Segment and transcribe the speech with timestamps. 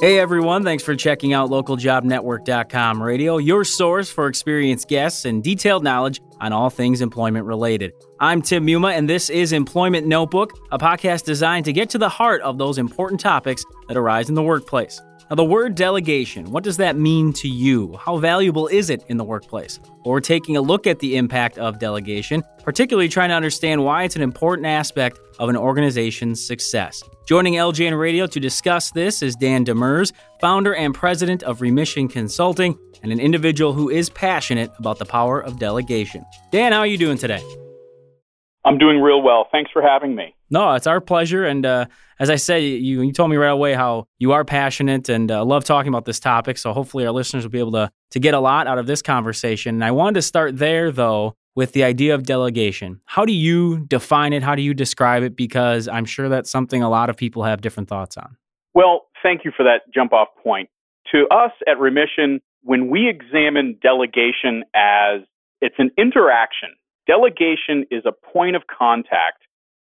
[0.00, 5.82] Hey everyone, thanks for checking out localjobnetwork.com radio, your source for experienced guests and detailed
[5.82, 7.94] knowledge on all things employment related.
[8.20, 12.08] I'm Tim Muma, and this is Employment Notebook, a podcast designed to get to the
[12.08, 15.00] heart of those important topics that arise in the workplace.
[15.30, 17.98] Now, the word delegation, what does that mean to you?
[17.98, 19.78] How valuable is it in the workplace?
[19.84, 24.04] Well, we're taking a look at the impact of delegation, particularly trying to understand why
[24.04, 27.02] it's an important aspect of an organization's success.
[27.26, 32.78] Joining LJN Radio to discuss this is Dan Demers, founder and president of Remission Consulting,
[33.02, 36.24] and an individual who is passionate about the power of delegation.
[36.50, 37.42] Dan, how are you doing today?
[38.64, 39.46] I'm doing real well.
[39.50, 40.34] Thanks for having me.
[40.50, 41.44] No, it's our pleasure.
[41.44, 41.86] And uh,
[42.18, 45.44] as I said, you, you told me right away how you are passionate and uh,
[45.44, 46.58] love talking about this topic.
[46.58, 49.02] So hopefully our listeners will be able to, to get a lot out of this
[49.02, 49.76] conversation.
[49.76, 53.00] And I wanted to start there, though, with the idea of delegation.
[53.04, 54.42] How do you define it?
[54.42, 55.36] How do you describe it?
[55.36, 58.36] Because I'm sure that's something a lot of people have different thoughts on.
[58.74, 60.68] Well, thank you for that jump off point.
[61.12, 65.22] To us at Remission, when we examine delegation as
[65.60, 66.70] it's an interaction,
[67.08, 69.42] delegation is a point of contact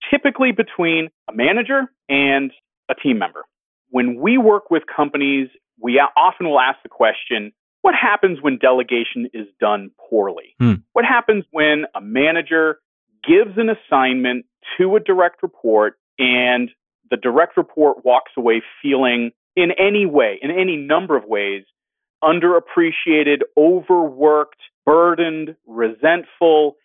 [0.09, 2.51] typically between a manager and
[2.89, 3.43] a team member.
[3.89, 9.29] When we work with companies, we often will ask the question, what happens when delegation
[9.33, 10.55] is done poorly?
[10.59, 10.75] Hmm.
[10.93, 12.79] What happens when a manager
[13.27, 14.45] gives an assignment
[14.77, 16.69] to a direct report and
[17.09, 21.63] the direct report walks away feeling in any way, in any number of ways,
[22.23, 26.75] underappreciated, overworked, burdened, resentful,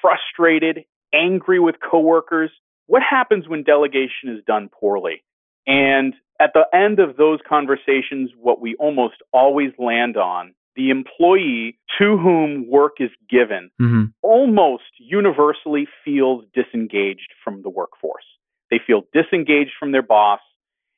[0.00, 2.50] frustrated, angry with coworkers,
[2.86, 5.22] what happens when delegation is done poorly?
[5.66, 11.78] And at the end of those conversations, what we almost always land on, the employee
[11.98, 14.04] to whom work is given mm-hmm.
[14.22, 18.24] almost universally feels disengaged from the workforce.
[18.70, 20.40] They feel disengaged from their boss,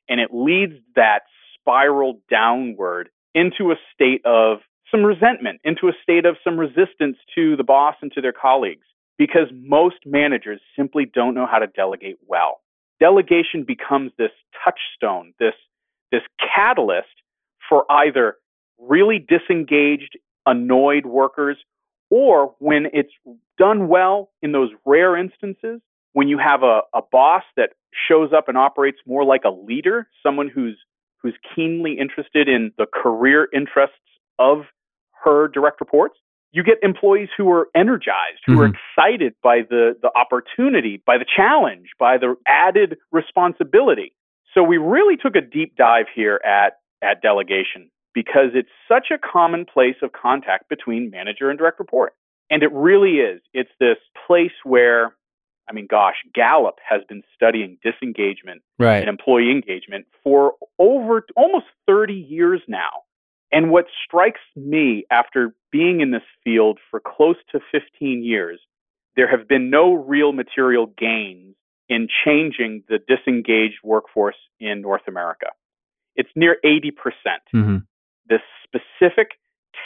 [0.09, 1.21] and it leads that
[1.59, 4.59] spiral downward into a state of
[4.91, 8.85] some resentment, into a state of some resistance to the boss and to their colleagues
[9.19, 12.61] because most managers simply don't know how to delegate well.
[12.99, 14.31] Delegation becomes this
[14.63, 15.53] touchstone, this,
[16.11, 16.21] this
[16.55, 17.07] catalyst
[17.69, 18.37] for either
[18.79, 21.57] really disengaged, annoyed workers,
[22.09, 23.11] or when it's
[23.59, 25.81] done well in those rare instances,
[26.13, 27.71] when you have a, a boss that
[28.07, 30.77] shows up and operates more like a leader, someone who's
[31.21, 33.97] who's keenly interested in the career interests
[34.39, 34.59] of
[35.23, 36.15] her direct reports,
[36.51, 38.61] you get employees who are energized, who mm-hmm.
[38.61, 44.13] are excited by the, the opportunity, by the challenge, by the added responsibility.
[44.53, 49.17] So we really took a deep dive here at, at delegation because it's such a
[49.17, 52.13] common place of contact between manager and direct report.
[52.49, 53.41] And it really is.
[53.53, 55.15] It's this place where,
[55.69, 58.97] I mean, gosh, Gallup has been studying disengagement right.
[58.97, 62.89] and employee engagement for over almost 30 years now.
[63.51, 68.59] And what strikes me after being in this field for close to 15 years,
[69.15, 71.55] there have been no real material gains
[71.87, 75.47] in changing the disengaged workforce in North America.
[76.15, 76.95] It's near 80%.
[76.95, 77.77] percent mm hmm
[78.29, 79.29] This specific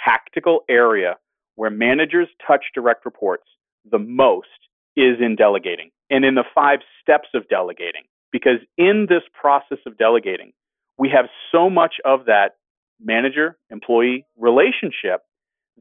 [0.04, 1.18] tactical area
[1.56, 3.46] where managers touch direct reports
[3.90, 4.48] the most
[4.96, 8.04] is in delegating and in the five steps of delegating.
[8.32, 10.52] Because in this process of delegating,
[10.98, 12.56] we have so much of that
[13.00, 15.22] manager employee relationship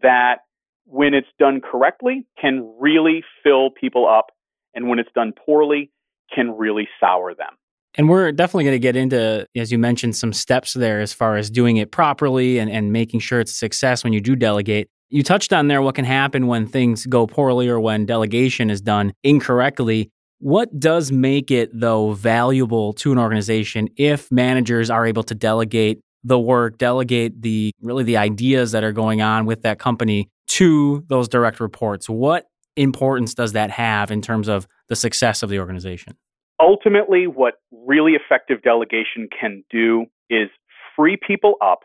[0.03, 0.39] that
[0.85, 4.27] when it's done correctly can really fill people up
[4.75, 5.91] and when it's done poorly
[6.35, 7.51] can really sour them.
[7.95, 11.37] And we're definitely going to get into, as you mentioned, some steps there as far
[11.37, 14.89] as doing it properly and, and making sure it's a success when you do delegate.
[15.11, 18.81] You touched on there what can happen when things go poorly or when delegation is
[18.81, 20.11] done incorrectly.
[20.39, 26.01] What does make it, though, valuable to an organization if managers are able to delegate
[26.25, 31.05] the work, delegate the really the ideas that are going on with that company to
[31.09, 32.09] those direct reports.
[32.09, 32.47] What
[32.77, 36.17] importance does that have in terms of the success of the organization?
[36.61, 40.49] Ultimately, what really effective delegation can do is
[40.97, 41.81] free people up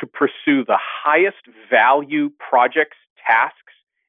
[0.00, 1.38] to pursue the highest
[1.70, 2.96] value projects,
[3.26, 3.56] tasks,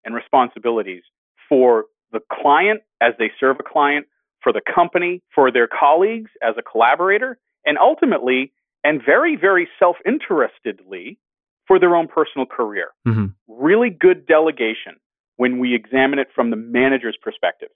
[0.06, 1.04] and responsibilities
[1.50, 4.06] for the client as they serve a client,
[4.42, 8.52] for the company, for their colleagues as a collaborator, and ultimately
[8.84, 11.18] and very, very self interestedly
[11.68, 12.90] for their own personal career.
[13.08, 13.28] Mm-hmm.
[13.48, 14.96] Really good delegation
[15.38, 17.70] when we examine it from the manager's perspective.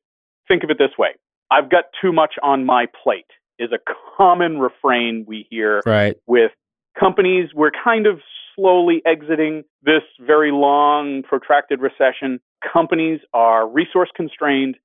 [0.47, 1.11] Think of it this way
[1.49, 3.25] I've got too much on my plate,
[3.59, 3.79] is a
[4.17, 6.17] common refrain we hear right.
[6.27, 6.51] with
[6.99, 7.49] companies.
[7.53, 8.19] We're kind of
[8.55, 12.39] slowly exiting this very long, protracted recession.
[12.73, 14.77] Companies are resource constrained,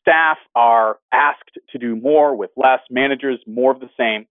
[0.00, 4.26] staff are asked to do more with less, managers more of the same.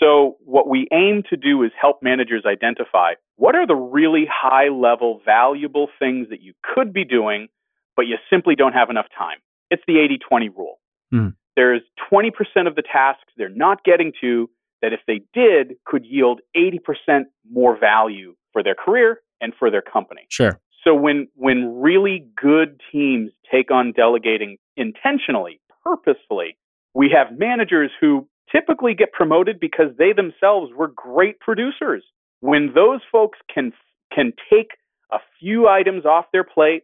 [0.00, 4.68] So, what we aim to do is help managers identify what are the really high
[4.68, 7.48] level, valuable things that you could be doing,
[7.96, 9.38] but you simply don't have enough time.
[9.70, 10.78] It's the 80 20 rule.
[11.12, 11.34] Mm.
[11.56, 11.82] There's
[12.12, 12.30] 20%
[12.68, 14.48] of the tasks they're not getting to
[14.82, 19.82] that, if they did, could yield 80% more value for their career and for their
[19.82, 20.22] company.
[20.28, 20.60] Sure.
[20.84, 26.56] So when when really good teams take on delegating intentionally, purposefully,
[26.94, 32.04] we have managers who typically get promoted because they themselves were great producers.
[32.40, 33.72] When those folks can
[34.14, 34.70] can take
[35.12, 36.82] a few items off their plate,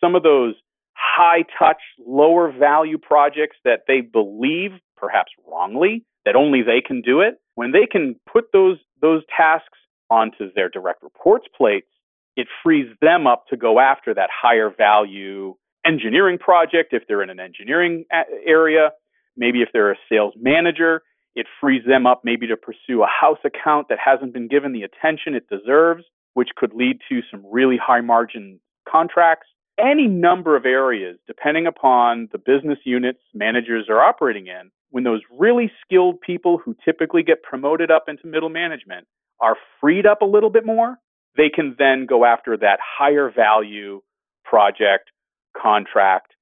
[0.00, 0.54] some of those
[0.94, 7.20] high touch, lower value projects that they believe, perhaps wrongly, that only they can do
[7.20, 9.78] it, when they can put those those tasks
[10.10, 11.88] onto their direct reports plates,
[12.36, 15.54] it frees them up to go after that higher value
[15.86, 18.04] engineering project if they're in an engineering
[18.46, 18.90] area.
[19.38, 21.02] Maybe if they're a sales manager,
[21.34, 24.82] it frees them up maybe to pursue a house account that hasn't been given the
[24.82, 26.04] attention it deserves,
[26.34, 28.58] which could lead to some really high margin
[28.88, 29.46] contracts.
[29.78, 35.20] Any number of areas, depending upon the business units managers are operating in, when those
[35.30, 39.06] really skilled people who typically get promoted up into middle management
[39.40, 40.96] are freed up a little bit more,
[41.36, 44.00] they can then go after that higher value
[44.44, 45.10] project,
[45.56, 46.32] contract,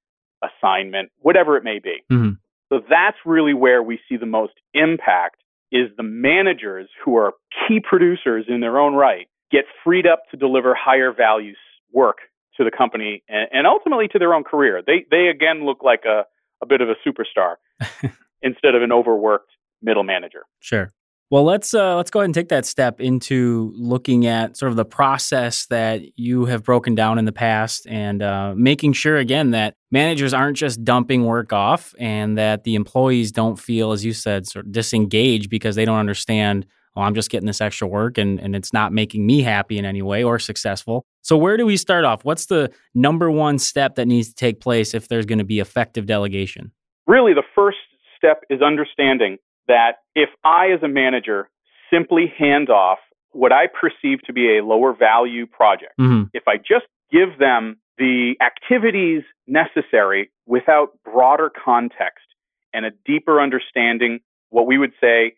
[0.43, 1.96] assignment, whatever it may be.
[2.10, 2.31] Mm-hmm.
[2.69, 5.37] So that's really where we see the most impact
[5.73, 7.33] is the managers who are
[7.67, 11.55] key producers in their own right get freed up to deliver higher value
[11.93, 12.19] work
[12.57, 14.83] to the company and, and ultimately to their own career.
[14.85, 16.25] They they again look like a,
[16.63, 17.57] a bit of a superstar
[18.43, 19.51] instead of an overworked
[19.83, 20.45] middle manager.
[20.61, 20.93] Sure.
[21.28, 24.76] Well, let's uh, let's go ahead and take that step into looking at sort of
[24.76, 29.50] the process that you have broken down in the past, and uh, making sure again
[29.50, 34.12] that managers aren't just dumping work off, and that the employees don't feel, as you
[34.12, 36.64] said, sort of disengaged because they don't understand.
[36.94, 39.84] Oh, I'm just getting this extra work, and and it's not making me happy in
[39.84, 41.05] any way or successful.
[41.22, 42.25] So, where do we start off?
[42.25, 45.58] What's the number one step that needs to take place if there's going to be
[45.58, 46.70] effective delegation?
[47.08, 47.79] Really, the first
[48.17, 49.38] step is understanding
[49.69, 51.49] that if I, as a manager,
[51.93, 52.99] simply hand off
[53.33, 56.25] what I perceive to be a lower value project, mm-hmm.
[56.33, 62.27] if I just give them the activities necessary without broader context
[62.73, 64.21] and a deeper understanding,
[64.51, 65.35] what we would say,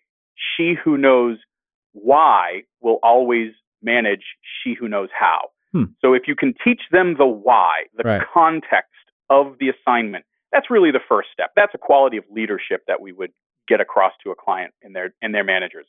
[0.57, 1.39] she who knows
[1.93, 3.53] why will always
[3.83, 4.25] manage
[4.63, 5.51] she who knows how.
[5.73, 5.85] Hmm.
[6.01, 8.23] So if you can teach them the why, the right.
[8.33, 8.93] context
[9.31, 11.53] of the assignment, that's really the first step.
[11.57, 13.33] That's a quality of leadership that we would
[13.69, 15.87] get across to a client and their and their managers.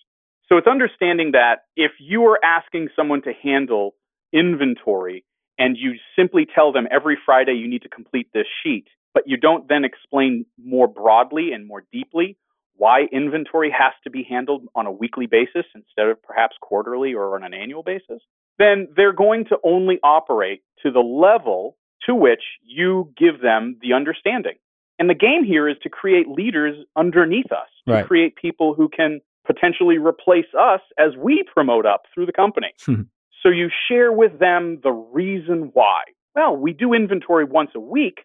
[0.47, 3.95] So it's understanding that if you are asking someone to handle
[4.33, 5.23] inventory
[5.57, 9.37] and you simply tell them every Friday you need to complete this sheet, but you
[9.37, 12.37] don't then explain more broadly and more deeply
[12.79, 17.35] why inventory has to be handled on a weekly basis instead of perhaps quarterly or
[17.35, 18.21] on an annual basis,
[18.57, 23.91] then they're going to only operate to the level to which you give them the
[23.93, 24.55] understanding.
[24.99, 28.05] And the game here is to create leaders underneath us, to right.
[28.07, 32.73] create people who can potentially replace us as we promote up through the company.
[32.85, 33.03] Hmm.
[33.41, 36.01] so you share with them the reason why.
[36.35, 38.19] Well, we do inventory once a week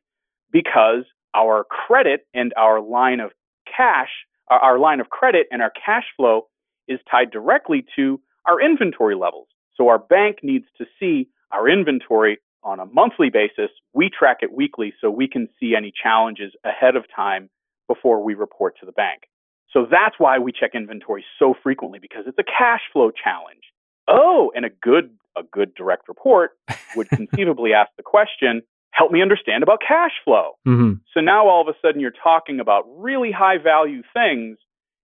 [0.52, 1.04] because
[1.34, 3.30] our credit and our line of
[3.64, 4.10] cash,
[4.50, 6.48] our line of credit and our cash flow
[6.88, 9.48] is tied directly to our inventory levels.
[9.76, 13.70] So our bank needs to see our inventory on a monthly basis.
[13.92, 17.50] We track it weekly so we can see any challenges ahead of time
[17.88, 19.22] before we report to the bank.
[19.70, 23.62] So that's why we check inventory so frequently because it's a cash flow challenge.
[24.08, 26.52] Oh, and a good a good direct report
[26.94, 30.52] would conceivably ask the question, help me understand about cash flow.
[30.66, 30.94] Mm-hmm.
[31.12, 34.58] So now all of a sudden you're talking about really high value things.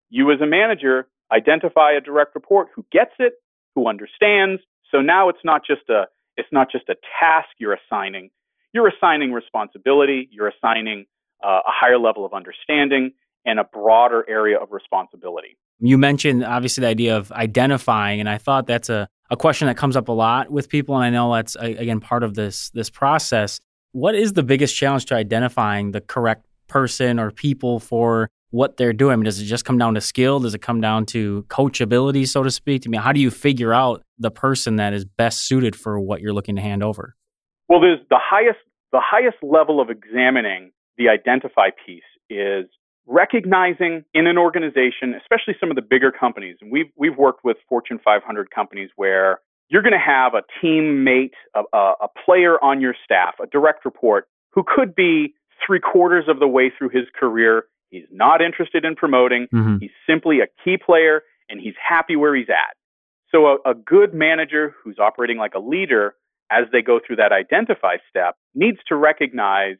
[0.09, 3.35] You as a manager identify a direct report who gets it,
[3.75, 4.63] who understands.
[4.91, 6.05] So now it's not just a
[6.41, 8.31] it's not just a task you're assigning,
[8.73, 11.07] you're assigning responsibility, you're assigning
[11.45, 13.13] uh, a higher level of understanding
[13.45, 15.57] and a broader area of responsibility.
[15.79, 19.77] You mentioned obviously the idea of identifying, and I thought that's a, a question that
[19.77, 22.91] comes up a lot with people, and I know that's again part of this this
[22.91, 23.61] process.
[23.93, 28.93] What is the biggest challenge to identifying the correct person or people for what they're
[28.93, 29.13] doing?
[29.13, 30.41] I mean, does it just come down to skill?
[30.41, 32.83] Does it come down to coachability, so to speak?
[32.87, 36.21] I mean, how do you figure out the person that is best suited for what
[36.21, 37.17] you're looking to hand over?
[37.69, 38.59] Well, there's the highest
[38.93, 42.67] the highest level of examining the identify piece is
[43.07, 47.57] recognizing in an organization, especially some of the bigger companies, and we've we've worked with
[47.69, 52.81] Fortune 500 companies where you're going to have a teammate, a, a, a player on
[52.81, 57.05] your staff, a direct report who could be three quarters of the way through his
[57.19, 57.65] career.
[57.91, 59.49] He's not interested in promoting.
[59.53, 59.79] Mm-hmm.
[59.81, 62.77] He's simply a key player and he's happy where he's at.
[63.31, 66.15] So a, a good manager who's operating like a leader
[66.51, 69.77] as they go through that identify step needs to recognize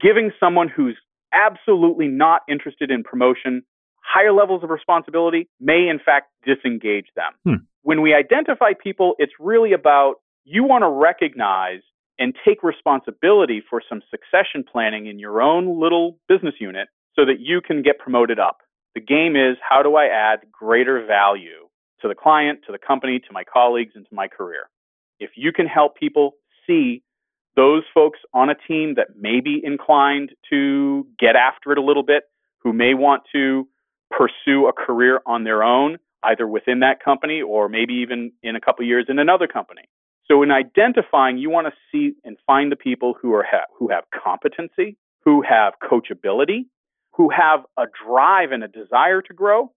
[0.00, 0.96] giving someone who's
[1.32, 3.62] absolutely not interested in promotion
[4.02, 7.32] higher levels of responsibility may in fact disengage them.
[7.44, 7.64] Hmm.
[7.82, 11.80] When we identify people, it's really about you want to recognize
[12.18, 17.40] and take responsibility for some succession planning in your own little business unit so that
[17.40, 18.58] you can get promoted up.
[18.94, 21.68] The game is how do I add greater value
[22.00, 24.68] to the client, to the company, to my colleagues, and to my career?
[25.18, 26.32] If you can help people
[26.66, 27.02] see
[27.54, 32.02] those folks on a team that may be inclined to get after it a little
[32.02, 32.24] bit,
[32.58, 33.68] who may want to
[34.10, 38.60] pursue a career on their own, either within that company or maybe even in a
[38.60, 39.82] couple years in another company.
[40.26, 43.88] So in identifying, you want to see and find the people who are ha- who
[43.88, 46.66] have competency, who have coachability,
[47.14, 49.72] who have a drive and a desire to grow,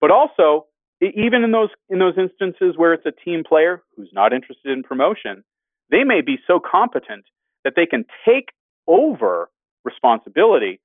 [0.00, 0.66] but also
[1.00, 4.82] even in those in those instances where it's a team player who's not interested in
[4.82, 5.44] promotion,
[5.90, 7.24] they may be so competent
[7.64, 8.48] that they can take
[8.86, 9.50] over
[9.84, 10.80] responsibility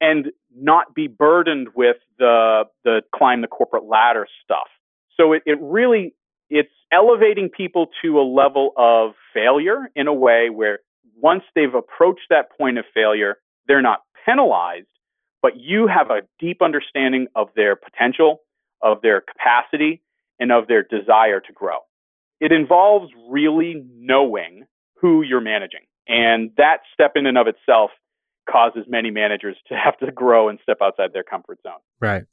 [0.00, 4.68] and not be burdened with the the climb the corporate ladder stuff.
[5.16, 6.14] So it, it really
[6.48, 10.80] it's elevating people to a level of failure in a way where
[11.20, 14.86] once they've approached that point of failure, they're not penalized,
[15.46, 18.40] but you have a deep understanding of their potential,
[18.82, 20.02] of their capacity,
[20.40, 21.76] and of their desire to grow.
[22.40, 24.64] It involves really knowing
[25.00, 25.82] who you're managing.
[26.08, 27.92] And that step in and of itself
[28.50, 31.78] causes many managers to have to grow and step outside their comfort zone.
[32.00, 32.24] Right.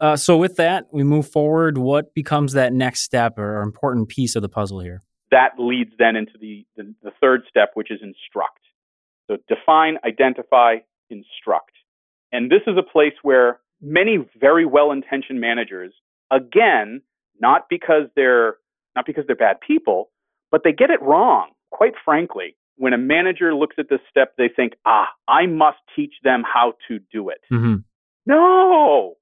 [0.00, 1.76] Uh, so with that, we move forward.
[1.76, 5.02] What becomes that next step or important piece of the puzzle here?
[5.30, 8.60] That leads then into the, the, the third step, which is instruct.
[9.30, 10.76] So define, identify,
[11.10, 11.72] instruct.
[12.32, 15.92] And this is a place where many very well-intentioned managers,
[16.30, 17.02] again,
[17.40, 18.56] not because they're
[18.96, 20.10] not because they're bad people,
[20.50, 24.48] but they get it wrong, quite frankly when a manager looks at this step, they
[24.48, 27.40] think, ah, I must teach them how to do it.
[27.52, 27.76] Mm-hmm.
[28.26, 29.14] No,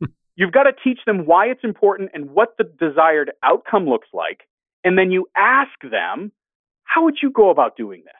[0.36, 4.40] you've got to teach them why it's important and what the desired outcome looks like.
[4.84, 6.32] And then you ask them,
[6.84, 8.14] how would you go about doing this?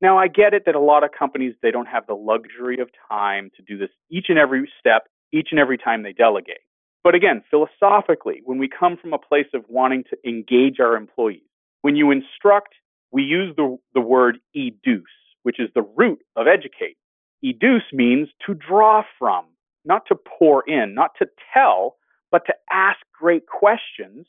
[0.00, 2.90] Now, I get it that a lot of companies, they don't have the luxury of
[3.08, 6.60] time to do this each and every step, each and every time they delegate.
[7.02, 11.42] But again, philosophically, when we come from a place of wanting to engage our employees,
[11.82, 12.74] when you instruct
[13.14, 15.04] we use the, the word educe,
[15.44, 16.96] which is the root of educate.
[17.44, 19.44] Educe means to draw from,
[19.84, 21.94] not to pour in, not to tell,
[22.32, 24.26] but to ask great questions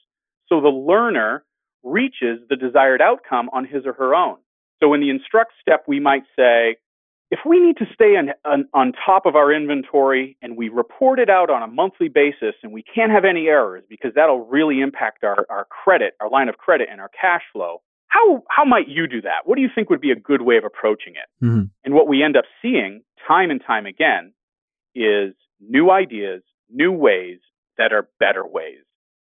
[0.48, 1.44] so the learner
[1.82, 4.38] reaches the desired outcome on his or her own.
[4.82, 6.78] So in the instruct step, we might say,
[7.32, 11.20] if we need to stay on, on, on, top of our inventory and we report
[11.20, 14.80] it out on a monthly basis and we can't have any errors because that'll really
[14.80, 17.82] impact our, our credit, our line of credit and our cash flow,
[18.16, 19.42] how how might you do that?
[19.46, 21.46] What do you think would be a good way of approaching it?
[21.46, 21.64] Mm-hmm.
[21.84, 24.34] And what we end up seeing time and time again
[24.94, 27.40] is new ideas, new ways
[27.78, 28.80] that are better ways.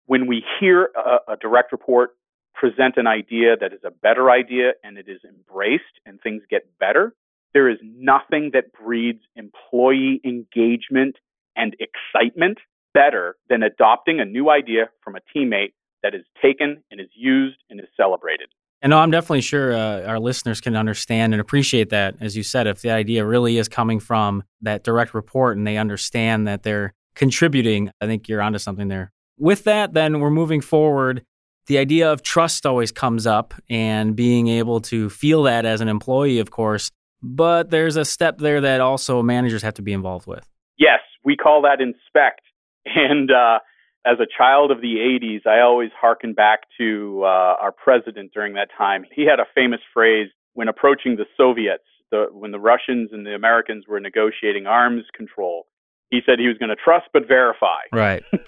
[0.06, 2.16] When we hear a, a direct report
[2.54, 6.78] present an idea that is a better idea and it is embraced and things get
[6.78, 7.14] better,
[7.54, 11.16] there is nothing that breeds employee engagement
[11.56, 12.58] and excitement
[12.94, 17.58] better than adopting a new idea from a teammate that is taken and is used
[17.68, 18.48] and is celebrated.
[18.82, 22.14] And I'm definitely sure uh, our listeners can understand and appreciate that.
[22.20, 25.76] As you said, if the idea really is coming from that direct report and they
[25.76, 29.12] understand that they're contributing, I think you're onto something there.
[29.38, 31.24] With that, then we're moving forward.
[31.70, 35.86] The idea of trust always comes up and being able to feel that as an
[35.86, 36.90] employee, of course.
[37.22, 40.48] But there's a step there that also managers have to be involved with.
[40.78, 42.40] Yes, we call that inspect.
[42.86, 43.60] And uh,
[44.04, 48.54] as a child of the 80s, I always hearken back to uh, our president during
[48.54, 49.04] that time.
[49.14, 53.36] He had a famous phrase when approaching the Soviets, the, when the Russians and the
[53.36, 55.66] Americans were negotiating arms control.
[56.08, 57.82] He said he was going to trust but verify.
[57.92, 58.24] Right.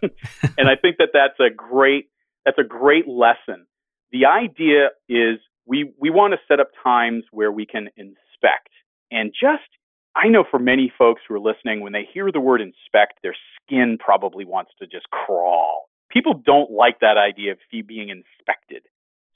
[0.59, 2.09] and I think that that's a great
[2.45, 3.67] that's a great lesson.
[4.11, 8.71] The idea is we we want to set up times where we can inspect
[9.11, 9.69] and just
[10.15, 13.35] I know for many folks who are listening, when they hear the word inspect, their
[13.57, 15.89] skin probably wants to just crawl.
[16.11, 18.83] People don't like that idea of fee being inspected.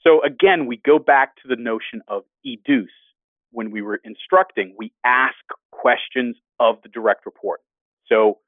[0.01, 2.85] So again, we go back to the notion of educe.
[3.51, 5.35] When we were instructing, we ask
[5.71, 7.61] questions of the direct report.
[8.07, 8.39] So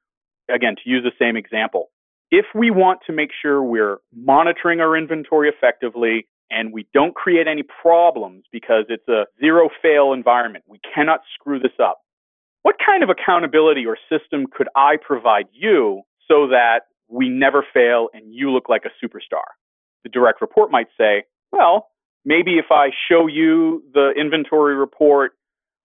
[0.53, 1.89] again, to use the same example,
[2.31, 7.47] if we want to make sure we're monitoring our inventory effectively and we don't create
[7.47, 12.01] any problems because it's a zero fail environment, we cannot screw this up
[12.63, 18.09] what kind of accountability or system could I provide you so that we never fail
[18.13, 19.45] and you look like a superstar?
[20.03, 21.89] The direct report might say, well,
[22.25, 25.33] maybe if I show you the inventory report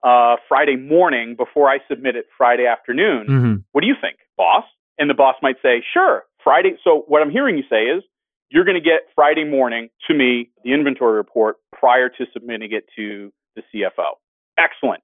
[0.03, 3.55] uh, Friday morning before I submit it Friday afternoon, mm-hmm.
[3.71, 4.63] what do you think, boss?
[4.97, 6.77] And the boss might say, sure, Friday.
[6.85, 8.03] So what I'm hearing you say is,
[8.49, 12.85] you're going to get Friday morning to me the inventory report prior to submitting it
[12.95, 14.13] to the CFO.
[14.57, 15.01] Excellent.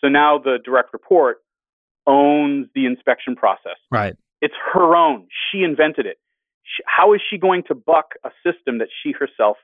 [0.00, 1.42] So now the direct report
[2.06, 3.76] owns the inspection process.
[3.90, 4.16] Right.
[4.40, 5.28] It's her own.
[5.52, 6.18] She invented it.
[6.86, 9.58] How is she going to buck a system that she herself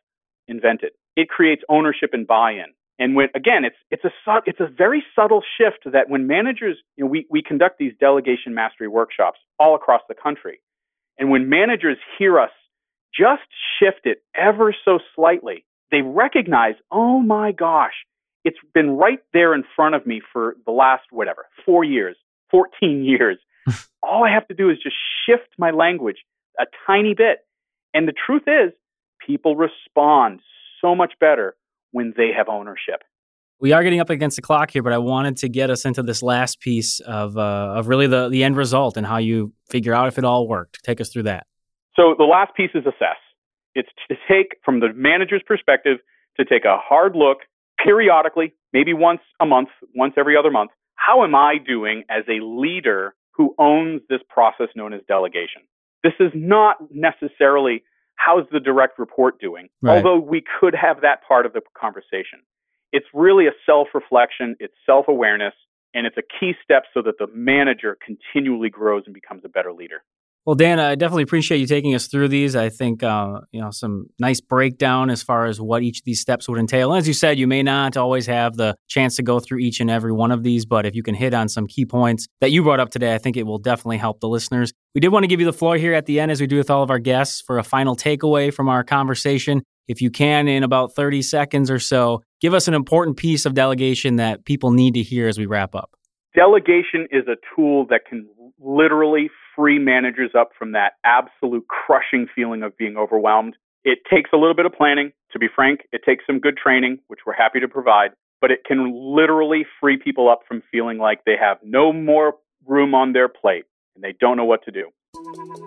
[0.47, 0.93] invented?
[1.17, 2.75] It creates ownership and buy-in.
[2.99, 4.11] And when again, it's it's a
[4.47, 8.55] it's a very subtle shift that when managers, you know, we we conduct these delegation
[8.55, 10.61] mastery workshops all across the country,
[11.19, 12.51] and when managers hear us
[13.19, 13.43] just
[13.79, 17.95] shift it ever so slightly, they recognize, oh my gosh,
[18.45, 22.17] it's been right there in front of me for the last whatever four years,
[22.51, 23.39] fourteen years.
[24.03, 24.97] all I have to do is just
[25.27, 26.19] shift my language
[26.59, 27.39] a tiny bit,
[27.93, 28.73] and the truth is,
[29.27, 30.41] people respond
[30.81, 31.57] so much better
[31.91, 33.03] when they have ownership.
[33.59, 36.03] We are getting up against the clock here, but I wanted to get us into
[36.03, 39.95] this last piece of uh, of really the the end result and how you figure
[39.95, 40.83] out if it all worked.
[40.85, 41.47] Take us through that.
[41.95, 43.17] So the last piece is assess.
[43.75, 45.99] It's to take from the manager's perspective
[46.37, 47.39] to take a hard look
[47.83, 50.71] periodically, maybe once a month, once every other month.
[50.95, 55.63] How am I doing as a leader who owns this process known as delegation?
[56.03, 57.83] This is not necessarily
[58.17, 59.69] how's the direct report doing?
[59.83, 59.97] Right.
[59.97, 62.41] Although we could have that part of the conversation.
[62.97, 65.53] It's really a self reflection, it's self awareness,
[65.93, 69.71] and it's a key step so that the manager continually grows and becomes a better
[69.71, 70.03] leader.
[70.47, 72.57] Well, Dan, I definitely appreciate you taking us through these.
[72.57, 76.21] I think uh, you know some nice breakdown as far as what each of these
[76.21, 76.91] steps would entail.
[76.91, 79.79] And as you said, you may not always have the chance to go through each
[79.81, 82.51] and every one of these, but if you can hit on some key points that
[82.51, 84.73] you brought up today, I think it will definitely help the listeners.
[84.95, 86.57] We did want to give you the floor here at the end, as we do
[86.57, 89.63] with all of our guests, for a final takeaway from our conversation.
[89.89, 93.55] If you can, in about 30 seconds or so, give us an important piece of
[93.55, 95.97] delegation that people need to hear as we wrap up.
[96.35, 102.63] Delegation is a tool that can literally free managers up from that absolute crushing feeling
[102.63, 103.57] of being overwhelmed.
[103.85, 105.13] It takes a little bit of planning.
[105.33, 108.65] To be frank, it takes some good training, which we're happy to provide, but it
[108.67, 112.35] can literally free people up from feeling like they have no more
[112.67, 114.91] room on their plate and they don't know what to do.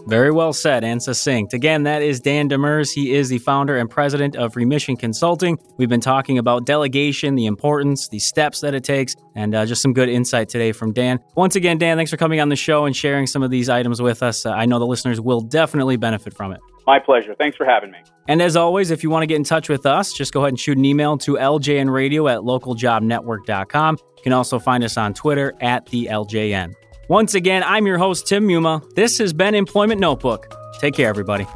[0.07, 1.53] Very well said and succinct.
[1.53, 2.91] Again, that is Dan Demers.
[2.91, 5.57] He is the founder and president of Remission Consulting.
[5.77, 9.81] We've been talking about delegation, the importance, the steps that it takes, and uh, just
[9.81, 11.19] some good insight today from Dan.
[11.35, 14.01] Once again, Dan, thanks for coming on the show and sharing some of these items
[14.01, 14.45] with us.
[14.45, 16.59] Uh, I know the listeners will definitely benefit from it.
[16.87, 17.35] My pleasure.
[17.35, 17.99] Thanks for having me.
[18.27, 20.49] And as always, if you want to get in touch with us, just go ahead
[20.49, 23.97] and shoot an email to ljnradio at localjobnetwork.com.
[24.17, 26.73] You can also find us on Twitter at the LJN.
[27.09, 28.83] Once again, I'm your host, Tim Muma.
[28.93, 30.45] This has been Employment Notebook.
[30.79, 31.47] Take care, everybody.